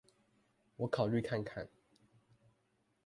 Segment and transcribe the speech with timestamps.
[0.77, 1.69] 我考慮看看